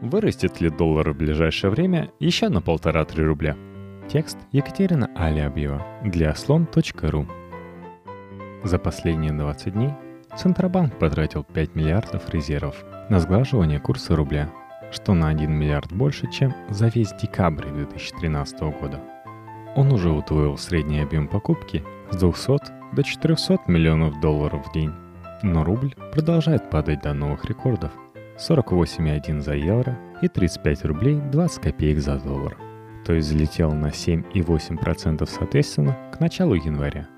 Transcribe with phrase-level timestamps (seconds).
[0.00, 3.56] Вырастет ли доллар в ближайшее время еще на полтора-три рубля?
[4.08, 7.26] Текст Екатерина Алябьева для слон.ру
[8.62, 9.90] За последние 20 дней
[10.36, 12.76] Центробанк потратил 5 миллиардов резервов
[13.10, 14.52] на сглаживание курса рубля,
[14.92, 19.00] что на 1 миллиард больше, чем за весь декабрь 2013 года.
[19.74, 24.92] Он уже удвоил средний объем покупки с 200 до 400 миллионов долларов в день.
[25.42, 27.90] Но рубль продолжает падать до новых рекордов–
[28.38, 32.56] 48,1 за евро и 35 рублей 20 копеек за доллар.
[33.04, 37.08] То есть взлетел на 7,8% соответственно к началу января.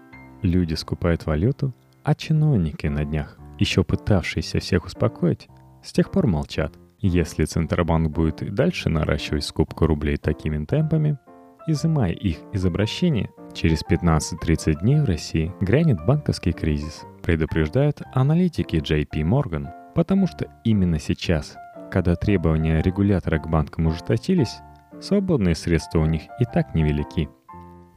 [0.43, 1.75] Люди скупают валюту,
[2.05, 5.49] а чиновники на днях, еще пытавшиеся всех успокоить,
[5.83, 6.75] с тех пор молчат.
[7.01, 11.19] Если Центробанк будет и дальше наращивать скупку рублей такими темпами,
[11.67, 19.23] изымая их из обращения, через 15-30 дней в России грянет банковский кризис, предупреждают аналитики JP
[19.23, 21.57] Morgan– Потому что именно сейчас,
[21.91, 24.61] когда требования регулятора к банкам ужесточились,
[25.01, 27.29] свободные средства у них и так невелики.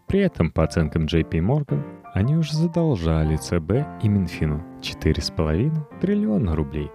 [0.07, 6.91] При этом, по оценкам JP Morgan, они уже задолжали ЦБ и Минфину 4,5 триллиона рублей.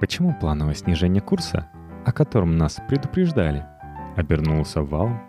[0.00, 1.68] Почему плановое снижение курса,
[2.04, 3.64] о котором нас предупреждали,
[4.16, 5.20] обернулось валом?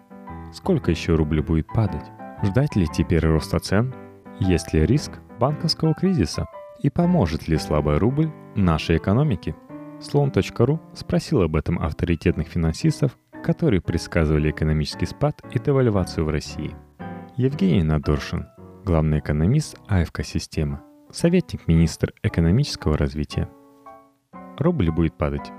[0.52, 2.06] Сколько еще рубль будет падать?
[2.42, 3.94] Ждать ли теперь роста цен?
[4.40, 6.48] Есть ли риск банковского кризиса?
[6.80, 9.56] И поможет ли слабый рубль нашей экономике?
[10.00, 16.76] Слон.ру спросил об этом авторитетных финансистов, которые предсказывали экономический спад и девальвацию в России.
[17.36, 18.48] Евгений Надоршин,
[18.84, 23.50] главный экономист АФК-системы, советник министра экономического развития.
[24.58, 25.52] Рубль будет падать.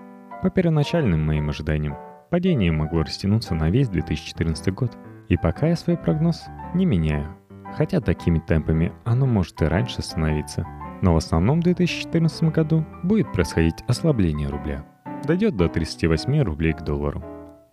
[0.42, 1.96] По первоначальным моим ожиданиям,
[2.30, 4.96] падение могло растянуться на весь 2014 год.
[5.28, 7.34] И пока я свой прогноз не меняю.
[7.76, 10.66] Хотя такими темпами оно может и раньше становиться–
[11.02, 14.84] но в основном в 2014 году будет происходить ослабление рубля.
[15.26, 17.22] Дойдет до 38 рублей к доллару.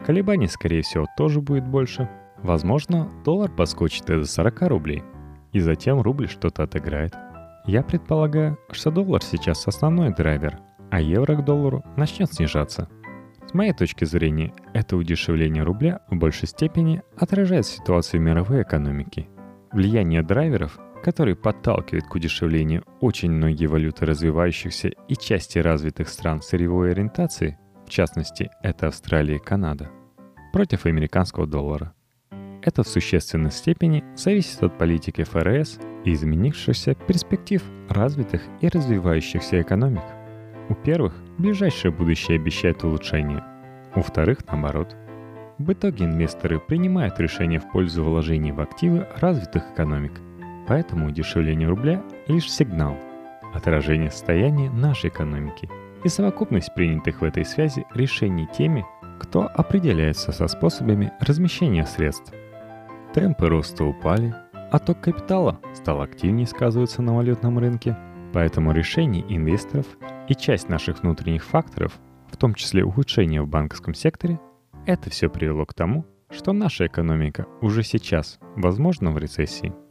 [0.06, 2.10] Колебаний, скорее всего, тоже будет больше.
[2.38, 5.04] Возможно, доллар подскочит и до 40 рублей.
[5.52, 7.14] И затем рубль что-то отыграет.
[7.66, 10.60] Я предполагаю, что доллар сейчас основной драйвер,
[10.90, 12.90] а евро к доллару начнет снижаться.
[13.48, 19.28] С моей точки зрения, это удешевление рубля в большей степени отражает ситуацию мировой экономики.
[19.74, 26.92] Влияние драйверов который подталкивает к удешевлению очень многие валюты развивающихся и части развитых стран сырьевой
[26.92, 29.90] ориентации, в частности, это Австралия и Канада,
[30.54, 31.94] против американского доллара.
[32.62, 40.04] Это в существенной степени зависит от политики ФРС и изменившихся перспектив развитых и развивающихся экономик.
[40.70, 43.44] У первых ближайшее будущее обещает улучшение,
[43.96, 44.96] у вторых наоборот.
[45.58, 50.14] В итоге инвесторы принимают решения в пользу вложений в активы развитых экономик–
[50.72, 52.96] Поэтому удешевление рубля– лишь сигнал,
[53.54, 55.70] отражение состояния нашей экономики
[56.06, 58.86] и совокупность принятых в этой связи решений теми,
[59.20, 62.34] кто определяется со способами размещения средств.
[63.14, 67.98] Темпы роста упали, а ток капитала стал активнее сказываться на валютном рынке,
[68.32, 69.88] поэтому решения инвесторов
[70.30, 72.00] и часть наших внутренних факторов,
[72.32, 74.40] в том числе ухудшение в банковском секторе,
[74.86, 79.74] это все привело к тому, что наша экономика уже сейчас, возможно, в рецессии–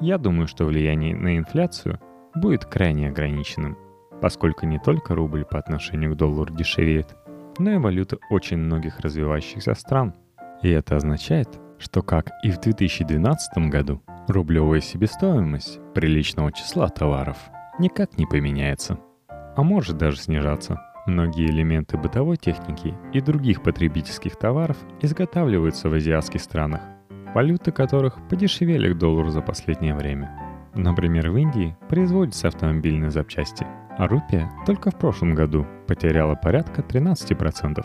[0.00, 2.00] я думаю, что влияние на инфляцию
[2.34, 3.76] будет крайне ограниченным,
[4.20, 7.16] поскольку не только рубль по отношению к доллару дешевеет,
[7.58, 10.14] но и валюты очень многих развивающихся стран.
[10.62, 17.36] И это означает, что как и в 2012 году, рублевая себестоимость приличного числа товаров
[17.78, 20.80] никак не поменяется, а может даже снижаться.
[21.06, 26.82] Многие элементы бытовой техники и других потребительских товаров изготавливаются в азиатских странах–
[27.34, 30.30] валюты которых подешевели к доллару за последнее время.
[30.74, 33.66] Например, в Индии производятся автомобильные запчасти,
[33.98, 37.84] а рупия только в прошлом году потеряла порядка 13%.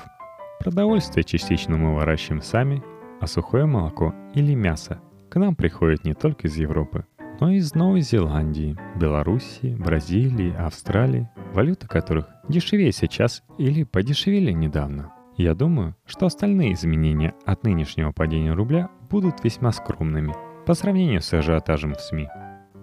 [0.60, 2.84] Продовольствие частично мы выращиваем сами,
[3.20, 7.06] а сухое молоко или мясо к нам приходит не только из Европы,
[7.40, 15.12] но и из Новой Зеландии, Белоруссии, Бразилии, Австралии, валюты которых дешевее сейчас или подешевели недавно.
[15.38, 20.34] Я думаю, что остальные изменения от нынешнего падения рубля будут весьма скромными
[20.66, 22.30] по сравнению с ажиотажем в СМИ.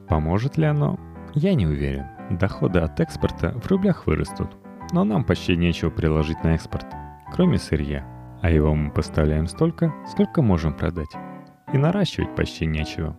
[0.07, 1.01] Поможет ли оно?
[1.33, 2.07] Я не уверен.
[2.31, 4.51] Доходы от экспорта в рублях вырастут,
[4.93, 6.87] но нам почти нечего приложить на экспорт,
[7.33, 8.07] кроме сырья,
[8.43, 11.11] а его мы поставляем столько, сколько можем продать.
[11.73, 13.17] И наращивать почти нечего.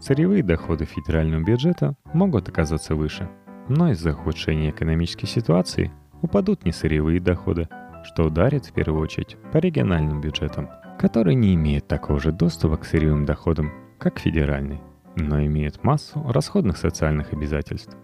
[0.00, 3.30] Сырьевые доходы федерального бюджета могут оказаться выше,
[3.68, 5.90] но из-за ухудшения экономической ситуации
[6.20, 7.68] упадут не сырьевые доходы,
[8.06, 12.84] что ударит в первую очередь по региональным бюджетам, которые не имеют такого же доступа к
[12.84, 14.80] сырьевым доходам, как федеральный,
[15.16, 17.96] но имеют массу расходных социальных обязательств.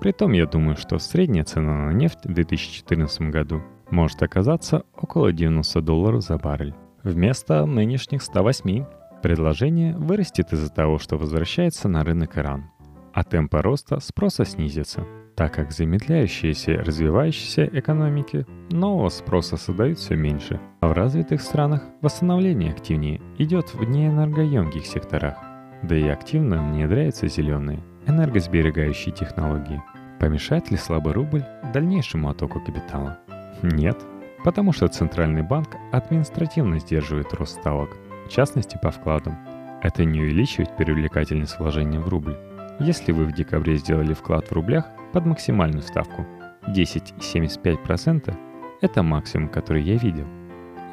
[0.00, 5.80] Притом я думаю, что средняя цена на нефть в 2014 году может оказаться около 90
[5.80, 6.74] долларов за баррель.
[7.02, 8.84] Вместо нынешних 108
[9.22, 12.70] предложение вырастет из-за того, что возвращается на рынок Иран,
[13.16, 20.60] а темпы роста спроса снизится, так как замедляющиеся развивающиеся экономики нового спроса создают все меньше,
[20.80, 25.38] а в развитых странах восстановление активнее идет в неэнергоемких секторах,
[25.82, 29.82] да и активно внедряются зеленые, энергосберегающие технологии.
[30.20, 31.42] Помешает ли слабый рубль
[31.72, 33.18] дальнейшему оттоку капитала?
[33.62, 33.96] Нет,
[34.44, 37.96] потому что Центральный банк административно сдерживает рост ставок,
[38.26, 39.38] в частности по вкладам.
[39.82, 42.36] Это не увеличивает привлекательность вложения в рубль.
[42.78, 46.26] Если вы в декабре сделали вклад в рублях под максимальную ставку
[46.68, 48.36] 10,75%,
[48.82, 50.26] это максимум, который я видел.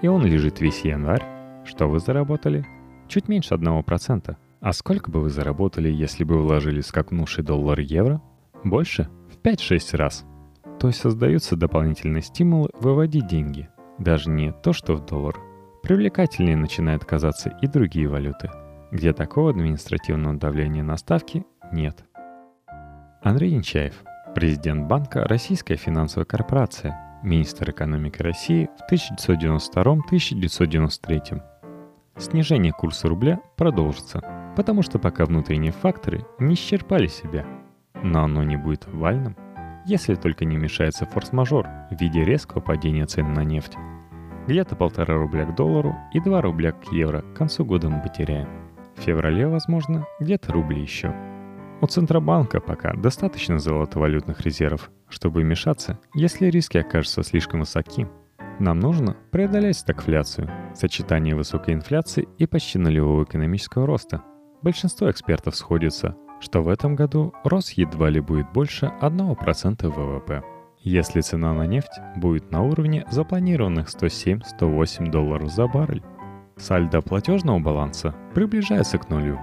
[0.02, 1.24] И он лежит весь январь.
[1.66, 2.66] Что вы заработали?
[3.08, 4.36] Чуть меньше 1%.
[4.62, 8.22] А сколько бы вы заработали, если бы вложили скакнувший доллар-евро?
[8.64, 9.10] Больше?
[9.30, 10.26] В 5-6 раз.
[10.80, 13.68] То есть создаются дополнительные стимулы выводить деньги.
[14.00, 15.36] Даже не то, что в доллар.
[15.84, 18.50] Привлекательнее начинают казаться и другие валюты,
[18.92, 22.06] где такого административного давления на ставки нет.
[23.22, 24.02] Андрей Нечаев,
[24.34, 31.42] президент банка Российская финансовая корпорация, министр экономики России в 1992-1993.
[32.18, 34.22] Снижение курса рубля продолжится,
[34.56, 37.44] потому что пока внутренние факторы не исчерпали себя.
[38.02, 39.36] Но оно не будет вальным
[39.86, 43.78] если только не мешается форс-мажор в виде резкого падения цен на нефть.
[44.48, 48.48] Где-то полтора рубля к доллару и 2 рубля к евро к концу года мы потеряем.
[48.96, 51.14] В феврале, возможно, где-то рубли еще.
[51.84, 58.08] У Центробанка пока достаточно золотовалютных резервов, чтобы вмешаться, если риски окажутся слишком высоки.
[58.58, 64.24] Нам нужно преодолеть стагфляцию, сочетание высокой инфляции и почти нулевого экономического роста.
[64.62, 70.42] Большинство экспертов сходятся, что в этом году рост едва ли будет больше 1% ВВП.
[70.80, 76.02] Если цена на нефть будет на уровне запланированных 107-108 долларов за баррель.
[76.56, 79.38] Сальдо платежного баланса приближается к нулю.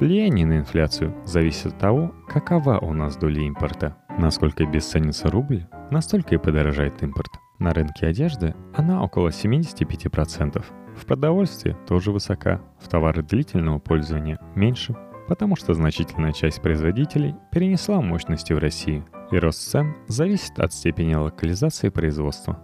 [0.00, 3.96] Влияние на инфляцию зависит от того, какова у нас доля импорта.
[4.18, 7.30] Насколько бесценится рубль, настолько и подорожает импорт.
[7.58, 10.64] На рынке одежды она около 75%.
[10.96, 14.96] В продовольствии тоже высока, в товары длительного пользования меньше
[15.30, 21.14] потому что значительная часть производителей перенесла мощности в Россию, и рост цен зависит от степени
[21.14, 22.58] локализации производства.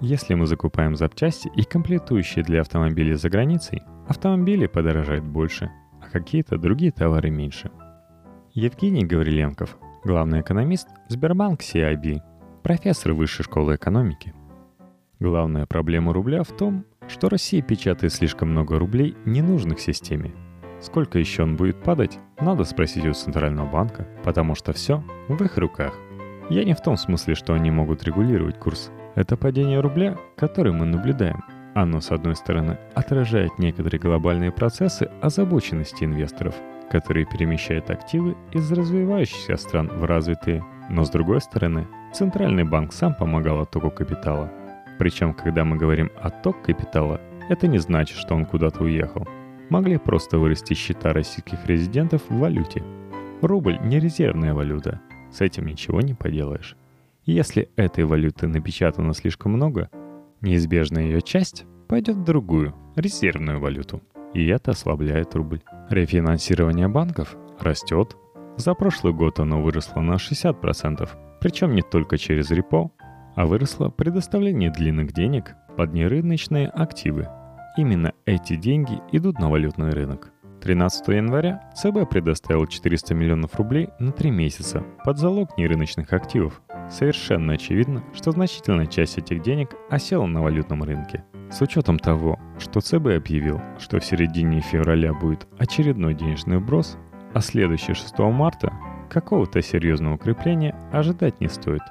[0.00, 5.70] Если мы закупаем запчасти и комплектующие для автомобилей за границей, автомобили подорожают больше,
[6.18, 7.70] какие-то другие товары меньше.
[8.52, 12.20] Евгений Гавриленков, главный экономист Сбербанк CIB,
[12.62, 14.34] профессор Высшей школы экономики.
[15.20, 20.32] Главная проблема рубля в том, что Россия печатает слишком много рублей, ненужных системе–
[20.80, 25.56] Сколько еще он будет падать, надо спросить у Центрального банка, потому что все в их
[25.56, 25.94] руках.
[26.50, 28.90] Я не в том смысле, что они могут регулировать курс.
[29.14, 31.42] Это падение рубля, которое мы наблюдаем.
[31.76, 36.54] Оно, с одной стороны, отражает некоторые глобальные процессы озабоченности инвесторов,
[36.90, 43.14] которые перемещают активы из развивающихся стран в развитые, но с другой стороны, Центральный банк сам
[43.14, 44.50] помогал оттоку капитала.
[44.98, 47.20] Причем, когда мы говорим «отток капитала»,
[47.50, 49.28] это не значит, что он куда-то уехал–
[49.68, 52.82] могли просто вырасти счета российских резидентов в валюте.
[53.42, 55.00] Рубль не резервная валюта,
[55.30, 56.76] с этим ничего не поделаешь.
[57.24, 59.90] Если этой валюты напечатано слишком много,
[60.40, 64.02] неизбежная ее часть пойдет в другую, резервную валюту.
[64.34, 65.62] И это ослабляет рубль.
[65.88, 68.16] Рефинансирование банков растет.
[68.56, 71.08] За прошлый год оно выросло на 60%,
[71.40, 72.90] причем не только через репо,
[73.34, 77.28] а выросло предоставление длинных денег под нерыночные активы
[77.76, 80.32] Именно эти деньги идут на валютный рынок.
[80.62, 86.62] 13 января ЦБ предоставил 400 миллионов рублей на 3 месяца под залог нерыночных активов.
[86.90, 91.24] Совершенно очевидно, что значительная часть этих денег осела на валютном рынке.
[91.50, 96.96] С учетом того, что ЦБ объявил, что в середине февраля будет очередной денежный вброс,
[97.34, 98.72] а следующий 6 марта
[99.10, 101.82] какого-то серьезного укрепления ожидать не стоит.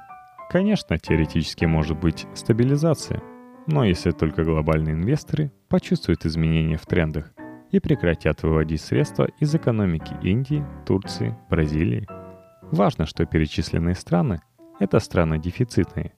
[0.50, 3.22] Конечно, теоретически может быть стабилизация–
[3.66, 7.32] но если только глобальные инвесторы почувствуют изменения в трендах
[7.72, 12.06] и прекратят выводить средства из экономики Индии, Турции, Бразилии.
[12.70, 14.40] Важно, что перечисленные страны–
[14.78, 16.12] это страны дефицитные.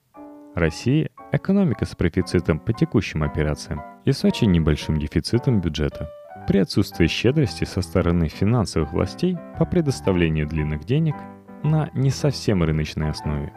[0.54, 6.10] Россия– экономика с профицитом по текущим операциям и с очень небольшим дефицитом бюджета.
[6.46, 11.14] При отсутствии щедрости со стороны финансовых властей по предоставлению длинных денег
[11.62, 13.52] на не совсем рыночной основе,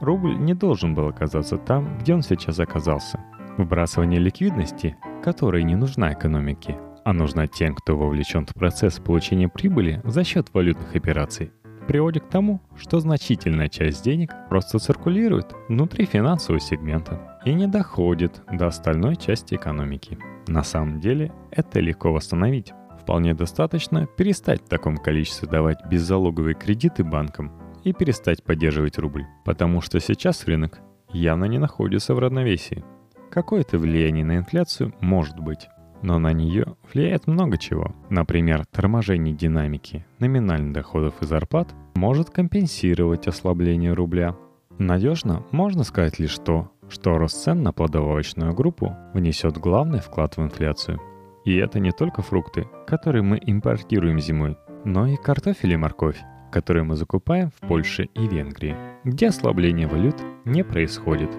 [0.00, 3.20] рубль не должен был оказаться там, где он сейчас оказался–
[3.56, 10.02] Выбрасывание ликвидности, которая не нужна экономике, а нужна тем, кто вовлечен в процесс получения прибыли
[10.04, 11.52] за счет валютных операций,
[11.86, 17.40] приводит к тому, что значительная часть денег просто циркулирует внутри финансового сегмента.
[17.44, 20.18] и не доходит до остальной части экономики.
[20.48, 22.72] На самом деле это легко восстановить.
[23.00, 27.52] Вполне достаточно перестать в таком количестве давать беззалоговые кредиты банкам
[27.84, 30.80] и перестать поддерживать рубль, потому что сейчас рынок
[31.12, 32.84] явно не находится в равновесии.
[33.30, 35.68] Какое-то влияние на инфляцию может быть,
[36.02, 37.94] но на нее влияет много чего.
[38.10, 44.36] Например, торможение динамики номинальных доходов и зарплат может компенсировать ослабление рубля.
[44.78, 50.42] Надежно можно сказать лишь то, что рост цен на плодовочную группу внесет главный вклад в
[50.42, 51.00] инфляцию.
[51.44, 56.20] И это не только фрукты, которые мы импортируем зимой, но и картофель и морковь,
[56.52, 61.30] которые мы закупаем в Польше и Венгрии, где ослабление валют не происходит.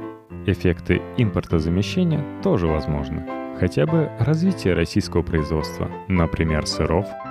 [0.46, 3.37] Эффекты импортозамещения тоже возможны.
[3.60, 7.08] Хотя бы развитие российского производства, например, сыров–